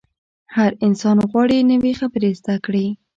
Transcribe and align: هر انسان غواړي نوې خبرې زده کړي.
هر 0.55 0.71
انسان 0.87 1.17
غواړي 1.29 1.59
نوې 1.71 1.93
خبرې 1.99 2.29
زده 2.39 2.55
کړي. 2.65 2.87